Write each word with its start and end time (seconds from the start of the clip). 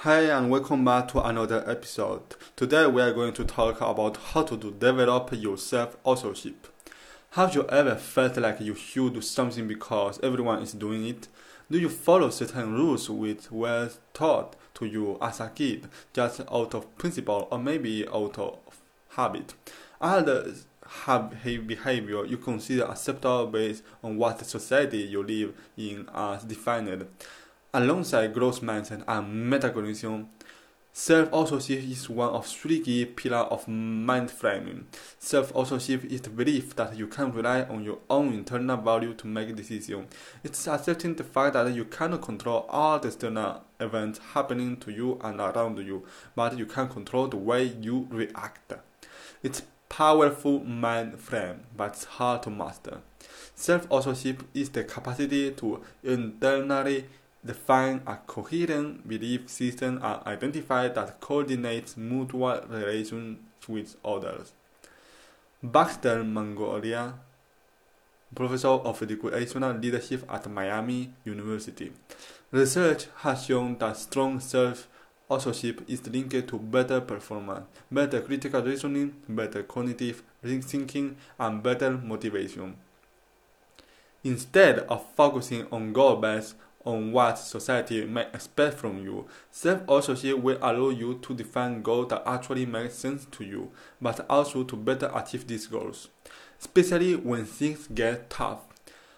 Hi 0.00 0.24
and 0.24 0.50
welcome 0.50 0.84
back 0.84 1.08
to 1.08 1.22
another 1.22 1.64
episode. 1.66 2.20
Today 2.54 2.86
we 2.86 3.00
are 3.00 3.14
going 3.14 3.32
to 3.32 3.46
talk 3.46 3.80
about 3.80 4.18
how 4.18 4.42
to 4.42 4.54
develop 4.54 5.30
your 5.32 5.56
self-authorship. 5.56 6.66
Have 7.30 7.54
you 7.54 7.66
ever 7.68 7.94
felt 7.94 8.36
like 8.36 8.60
you 8.60 8.74
should 8.74 9.14
do 9.14 9.22
something 9.22 9.66
because 9.66 10.20
everyone 10.22 10.62
is 10.62 10.74
doing 10.74 11.06
it? 11.06 11.28
Do 11.70 11.78
you 11.78 11.88
follow 11.88 12.28
certain 12.28 12.74
rules 12.74 13.08
which 13.08 13.50
were 13.50 13.90
taught 14.12 14.54
to 14.74 14.84
you 14.84 15.16
as 15.22 15.40
a 15.40 15.48
kid 15.48 15.88
just 16.12 16.42
out 16.52 16.74
of 16.74 16.98
principle 16.98 17.48
or 17.50 17.58
maybe 17.58 18.06
out 18.06 18.38
of 18.38 18.58
habit? 19.12 19.54
Are 19.98 20.20
the 20.20 20.58
behavior 21.66 22.26
you 22.26 22.36
consider 22.36 22.84
acceptable 22.84 23.46
based 23.46 23.82
on 24.04 24.18
what 24.18 24.44
society 24.44 24.98
you 24.98 25.22
live 25.22 25.54
in 25.78 26.06
has 26.14 26.44
defined? 26.44 27.06
Alongside 27.76 28.32
growth 28.32 28.62
mindset 28.62 29.04
and 29.06 29.52
metacognition, 29.52 30.28
self-authorship 30.94 31.82
is 31.82 32.08
one 32.08 32.30
of 32.30 32.46
three 32.46 32.80
key 32.80 33.04
pillars 33.04 33.48
of 33.50 33.68
mind 33.68 34.30
framing. 34.30 34.86
Self-authorship 35.18 36.02
is 36.06 36.22
the 36.22 36.30
belief 36.30 36.74
that 36.76 36.96
you 36.96 37.06
can 37.06 37.32
rely 37.32 37.64
on 37.64 37.84
your 37.84 37.98
own 38.08 38.32
internal 38.32 38.78
value 38.78 39.12
to 39.12 39.26
make 39.26 39.54
decisions. 39.54 40.10
It's 40.42 40.66
accepting 40.66 41.16
the 41.16 41.24
fact 41.24 41.52
that 41.52 41.74
you 41.74 41.84
cannot 41.84 42.22
control 42.22 42.64
all 42.70 42.98
the 42.98 43.08
external 43.08 43.64
events 43.78 44.20
happening 44.32 44.78
to 44.78 44.90
you 44.90 45.20
and 45.22 45.38
around 45.38 45.76
you, 45.76 46.06
but 46.34 46.56
you 46.56 46.64
can 46.64 46.88
control 46.88 47.28
the 47.28 47.36
way 47.36 47.64
you 47.64 48.08
react. 48.10 48.72
It's 49.42 49.64
powerful 49.90 50.64
mind 50.64 51.20
frame, 51.20 51.64
but 51.76 51.88
it's 51.88 52.04
hard 52.04 52.42
to 52.44 52.50
master. 52.50 53.02
Self-authorship 53.54 54.44
is 54.54 54.70
the 54.70 54.82
capacity 54.82 55.50
to 55.50 55.82
internally 56.02 57.04
define 57.46 58.02
a 58.06 58.16
coherent 58.16 59.06
belief 59.08 59.48
system 59.48 60.00
and 60.02 60.26
identify 60.26 60.88
that 60.88 61.20
coordinates 61.20 61.96
mutual 61.96 62.60
relations 62.68 63.38
with 63.68 63.96
others. 64.04 64.52
Baxter 65.62 66.22
Magolda, 66.22 67.14
professor 68.34 68.68
of 68.68 69.02
educational 69.02 69.76
leadership 69.76 70.24
at 70.28 70.50
Miami 70.50 71.10
University. 71.24 71.92
Research 72.50 73.06
has 73.16 73.44
shown 73.46 73.76
that 73.78 73.96
strong 73.96 74.38
self 74.40 74.88
authorship 75.28 75.82
is 75.88 76.06
linked 76.06 76.48
to 76.48 76.58
better 76.58 77.00
performance, 77.00 77.66
better 77.90 78.20
critical 78.20 78.62
reasoning, 78.62 79.14
better 79.28 79.62
cognitive 79.62 80.22
thinking, 80.42 81.16
and 81.38 81.62
better 81.62 81.90
motivation. 81.90 82.76
Instead 84.22 84.80
of 84.80 85.04
focusing 85.14 85.66
on 85.70 85.92
goal 85.92 86.16
based 86.16 86.54
on 86.86 87.12
what 87.12 87.36
society 87.36 88.04
may 88.04 88.22
expect 88.32 88.78
from 88.78 88.98
you. 89.02 89.26
Self-authorship 89.50 90.38
will 90.38 90.56
allow 90.62 90.90
you 90.90 91.18
to 91.18 91.34
define 91.34 91.82
goals 91.82 92.08
that 92.08 92.22
actually 92.24 92.64
make 92.64 92.92
sense 92.92 93.26
to 93.32 93.44
you, 93.44 93.72
but 94.00 94.24
also 94.30 94.62
to 94.64 94.76
better 94.76 95.10
achieve 95.12 95.46
these 95.46 95.66
goals, 95.66 96.08
especially 96.60 97.16
when 97.16 97.44
things 97.44 97.88
get 97.92 98.30
tough. 98.30 98.60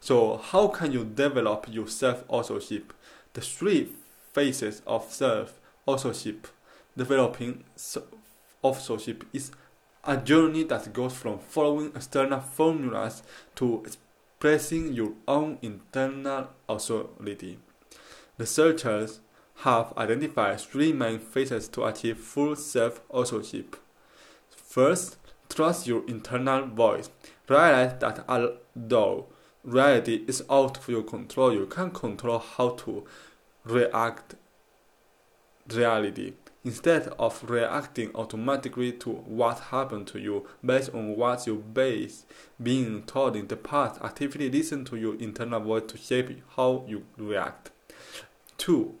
So, 0.00 0.38
how 0.38 0.68
can 0.68 0.92
you 0.92 1.04
develop 1.04 1.66
your 1.70 1.86
self-authorship? 1.86 2.94
The 3.34 3.42
three 3.42 3.90
phases 4.32 4.80
of 4.86 5.12
self-authorship. 5.12 6.48
Developing 6.96 7.64
self-authorship 7.76 9.24
is 9.32 9.52
a 10.04 10.16
journey 10.16 10.64
that 10.64 10.92
goes 10.92 11.12
from 11.12 11.38
following 11.38 11.92
external 11.94 12.40
formulas 12.40 13.22
to 13.56 13.84
expressing 14.40 14.94
your 14.94 15.12
own 15.28 15.58
internal 15.60 16.48
authority. 16.66 17.58
Researchers 18.38 19.20
have 19.56 19.92
identified 19.98 20.58
three 20.58 20.94
main 20.94 21.18
phases 21.18 21.68
to 21.68 21.84
achieve 21.84 22.16
full 22.16 22.56
self-authorship. 22.56 23.76
First, 24.48 25.18
trust 25.50 25.86
your 25.86 26.08
internal 26.08 26.66
voice. 26.68 27.10
Realize 27.50 28.00
that 28.00 28.24
although 28.26 29.26
reality 29.62 30.24
is 30.26 30.42
out 30.48 30.78
of 30.78 30.88
your 30.88 31.02
control, 31.02 31.52
you 31.52 31.66
can 31.66 31.90
control 31.90 32.38
how 32.38 32.70
to 32.70 33.04
react 33.64 34.36
reality 35.68 36.32
instead 36.64 37.08
of 37.18 37.42
reacting 37.48 38.10
automatically 38.14 38.92
to 38.92 39.10
what 39.10 39.58
happened 39.58 40.06
to 40.06 40.18
you 40.18 40.46
based 40.64 40.92
on 40.94 41.16
what 41.16 41.46
you 41.46 41.56
base 41.56 42.26
being 42.62 43.02
taught 43.04 43.34
in 43.34 43.48
the 43.48 43.56
past 43.56 44.00
actively 44.02 44.50
listen 44.50 44.84
to 44.84 44.96
your 44.96 45.14
internal 45.16 45.60
voice 45.60 45.84
to 45.86 45.96
shape 45.96 46.42
how 46.56 46.84
you 46.86 47.04
react 47.16 47.70
2 48.58 48.94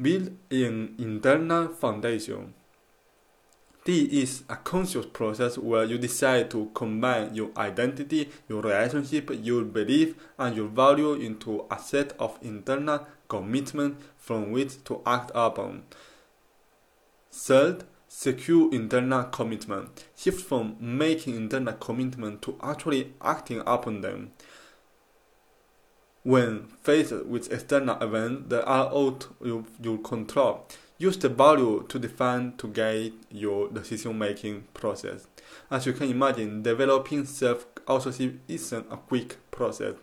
build 0.00 0.30
an 0.50 0.94
internal 0.98 1.68
foundation 1.68 2.54
this 3.84 4.08
is 4.08 4.42
a 4.50 4.56
conscious 4.56 5.06
process 5.06 5.56
where 5.56 5.84
you 5.84 5.96
decide 5.96 6.50
to 6.50 6.70
combine 6.74 7.34
your 7.34 7.50
identity, 7.56 8.30
your 8.46 8.60
relationship, 8.60 9.30
your 9.42 9.64
belief, 9.64 10.14
and 10.38 10.54
your 10.54 10.68
value 10.68 11.14
into 11.14 11.64
a 11.70 11.78
set 11.78 12.12
of 12.20 12.38
internal 12.42 13.06
commitments 13.26 14.04
from 14.18 14.52
which 14.52 14.84
to 14.84 15.00
act 15.06 15.30
upon. 15.34 15.84
Third, 17.32 17.84
secure 18.08 18.72
internal 18.74 19.24
commitment. 19.24 20.04
Shift 20.16 20.40
from 20.40 20.76
making 20.80 21.36
internal 21.36 21.74
commitment 21.74 22.42
to 22.42 22.56
actually 22.62 23.14
acting 23.22 23.62
upon 23.66 24.00
them. 24.00 24.32
When 26.22 26.66
faced 26.82 27.24
with 27.24 27.50
external 27.50 28.02
events 28.02 28.50
that 28.50 28.66
are 28.66 28.92
out 28.92 29.28
of 29.40 29.66
your 29.80 29.98
control, 29.98 30.66
use 30.98 31.16
the 31.16 31.30
value 31.30 31.86
to 31.88 31.98
define 31.98 32.56
to 32.58 32.68
guide 32.68 33.12
your 33.30 33.68
decision 33.70 34.18
making 34.18 34.64
process. 34.74 35.26
As 35.70 35.86
you 35.86 35.94
can 35.94 36.10
imagine, 36.10 36.62
developing 36.62 37.24
self 37.24 37.66
authorship 37.86 38.38
isn't 38.48 38.86
a 38.92 38.96
quick 38.98 39.38
process. 39.50 39.94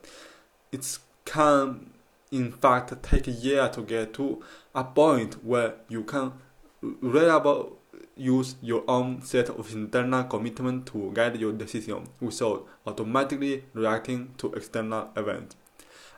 It 0.71 0.97
can, 1.23 1.91
in 2.31 2.51
fact, 2.51 3.03
take 3.03 3.27
a 3.27 3.31
year 3.31 3.69
to 3.69 3.81
get 3.81 4.13
to 4.15 4.43
a 4.73 4.83
point 4.83 5.45
where 5.45 5.75
you 5.87 6.03
can 6.03 6.33
reliable 6.81 7.79
use 8.15 8.55
your 8.61 8.83
own 8.87 9.21
set 9.21 9.49
of 9.49 9.71
internal 9.73 10.23
commitment 10.23 10.85
to 10.87 11.11
guide 11.13 11.37
your 11.37 11.53
decision 11.53 12.07
without 12.19 12.67
automatically 12.85 13.63
reacting 13.73 14.33
to 14.37 14.51
external 14.53 15.09
events. 15.15 15.55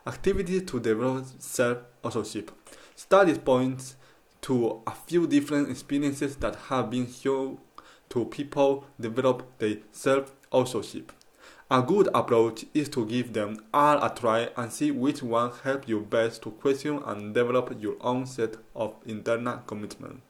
Activities 0.07 0.63
to 0.63 0.79
develop 0.79 1.25
self-authorship. 1.39 2.51
Studies 2.95 3.37
point 3.37 3.95
to 4.41 4.81
a 4.87 4.91
few 4.91 5.27
different 5.27 5.69
experiences 5.69 6.35
that 6.37 6.55
have 6.55 6.89
been 6.89 7.11
shown 7.11 7.57
to 8.09 8.25
people 8.25 8.85
develop 8.99 9.59
their 9.59 9.77
self-authorship. 9.91 11.11
A 11.71 11.83
good 11.83 12.09
approach 12.15 12.65
is 12.73 12.89
to 12.89 13.05
give 13.05 13.33
them 13.33 13.57
all 13.71 14.03
a 14.03 14.09
try 14.09 14.49
and 14.57 14.71
see 14.71 14.89
which 14.89 15.21
one 15.21 15.51
helps 15.63 15.87
you 15.87 15.99
best 15.99 16.41
to 16.43 16.51
question 16.51 16.99
and 17.05 17.33
develop 17.33 17.75
your 17.79 17.95
own 18.01 18.25
set 18.25 18.55
of 18.75 18.95
internal 19.05 19.57
commitment. 19.67 20.21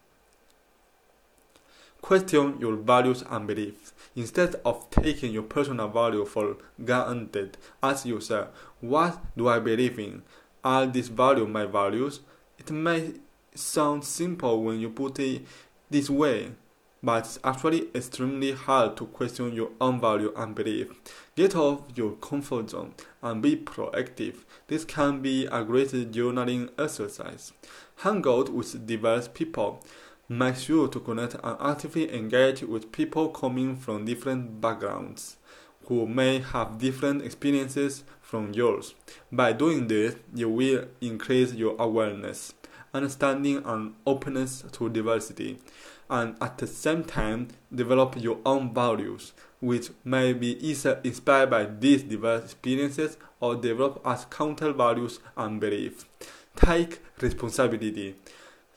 Question 2.01 2.57
your 2.59 2.75
values 2.75 3.23
and 3.29 3.45
beliefs. 3.45 3.93
Instead 4.15 4.55
of 4.65 4.89
taking 4.89 5.31
your 5.31 5.43
personal 5.43 5.87
value 5.87 6.25
for 6.25 6.57
granted, 6.83 7.57
ask 7.83 8.05
yourself, 8.05 8.49
what 8.81 9.19
do 9.37 9.47
I 9.47 9.59
believe 9.59 9.99
in? 9.99 10.23
Are 10.63 10.85
these 10.85 11.09
values 11.09 11.47
my 11.47 11.65
values? 11.65 12.21
It 12.57 12.71
may 12.71 13.13
sound 13.53 14.03
simple 14.05 14.63
when 14.63 14.79
you 14.79 14.89
put 14.89 15.19
it 15.19 15.45
this 15.89 16.09
way, 16.09 16.51
but 17.01 17.25
it's 17.25 17.39
actually 17.43 17.87
extremely 17.95 18.51
hard 18.51 18.97
to 18.97 19.05
question 19.05 19.53
your 19.53 19.71
own 19.79 19.99
value 20.01 20.33
and 20.35 20.55
belief. 20.55 20.91
Get 21.35 21.55
off 21.55 21.83
your 21.95 22.13
comfort 22.13 22.71
zone 22.71 22.93
and 23.21 23.41
be 23.41 23.55
proactive. 23.55 24.43
This 24.67 24.83
can 24.83 25.21
be 25.21 25.45
a 25.45 25.63
great 25.63 25.89
journaling 25.89 26.69
exercise. 26.77 27.53
Hang 27.97 28.23
out 28.27 28.49
with 28.49 28.85
diverse 28.85 29.27
people. 29.27 29.83
Make 30.31 30.57
sure 30.57 30.87
to 30.89 30.99
connect 30.99 31.37
and 31.43 31.57
actively 31.59 32.13
engage 32.13 32.61
with 32.61 32.91
people 32.91 33.29
coming 33.29 33.75
from 33.75 34.05
different 34.05 34.61
backgrounds 34.61 35.37
who 35.87 36.05
may 36.05 36.37
have 36.37 36.77
different 36.77 37.23
experiences 37.23 38.03
from 38.21 38.53
yours. 38.53 38.93
By 39.31 39.53
doing 39.53 39.87
this, 39.87 40.17
you 40.35 40.47
will 40.47 40.85
increase 41.01 41.55
your 41.55 41.75
awareness, 41.79 42.53
understanding, 42.93 43.63
and 43.65 43.95
openness 44.05 44.63
to 44.73 44.87
diversity, 44.87 45.57
and 46.11 46.35
at 46.39 46.59
the 46.59 46.67
same 46.67 47.03
time, 47.05 47.47
develop 47.73 48.13
your 48.15 48.37
own 48.45 48.71
values, 48.71 49.33
which 49.61 49.89
may 50.03 50.33
be 50.33 50.63
either 50.63 51.01
inspired 51.03 51.49
by 51.49 51.65
these 51.65 52.03
diverse 52.03 52.43
experiences 52.43 53.17
or 53.39 53.55
develop 53.55 53.99
as 54.05 54.25
counter 54.25 54.71
values 54.73 55.19
and 55.35 55.59
beliefs. 55.59 56.05
Take 56.55 56.99
responsibility 57.19 58.13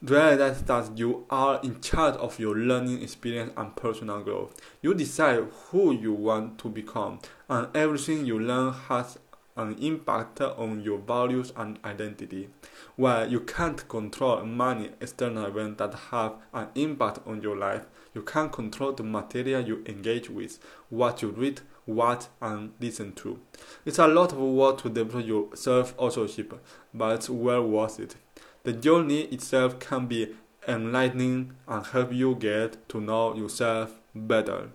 realize 0.02 0.62
that 0.62 0.98
you 0.98 1.24
are 1.30 1.60
in 1.62 1.80
charge 1.80 2.16
of 2.16 2.38
your 2.38 2.56
learning 2.56 3.02
experience 3.02 3.52
and 3.56 3.76
personal 3.76 4.20
growth. 4.22 4.60
You 4.82 4.94
decide 4.94 5.44
who 5.70 5.92
you 5.92 6.12
want 6.12 6.58
to 6.58 6.68
become, 6.68 7.20
and 7.48 7.68
everything 7.74 8.26
you 8.26 8.38
learn 8.38 8.72
has 8.88 9.18
an 9.56 9.76
impact 9.80 10.40
on 10.40 10.80
your 10.82 10.98
values 10.98 11.52
and 11.56 11.78
identity. 11.84 12.48
While 12.96 13.30
you 13.30 13.40
can't 13.40 13.86
control 13.88 14.44
many 14.44 14.90
external 15.00 15.46
events 15.46 15.78
that 15.78 15.94
have 16.10 16.34
an 16.52 16.68
impact 16.74 17.20
on 17.26 17.42
your 17.42 17.56
life, 17.56 17.84
you 18.14 18.22
can 18.22 18.48
control 18.50 18.92
the 18.92 19.02
material 19.02 19.62
you 19.62 19.84
engage 19.86 20.28
with, 20.28 20.58
what 20.88 21.22
you 21.22 21.28
read, 21.30 21.60
watch, 21.86 22.24
and 22.40 22.72
listen 22.80 23.12
to. 23.12 23.40
It's 23.84 23.98
a 23.98 24.06
lot 24.06 24.32
of 24.32 24.38
work 24.38 24.82
to 24.82 24.90
develop 24.90 25.26
your 25.26 25.54
self 25.54 25.94
authorship, 25.96 26.60
but 26.92 27.14
it's 27.14 27.30
well 27.30 27.66
worth 27.66 28.00
it. 28.00 28.16
The 28.64 28.72
journey 28.72 29.22
itself 29.22 29.80
can 29.80 30.06
be 30.06 30.36
enlightening 30.68 31.54
and 31.66 31.84
help 31.84 32.12
you 32.12 32.36
get 32.36 32.88
to 32.90 33.00
know 33.00 33.34
yourself 33.34 34.00
better. 34.14 34.70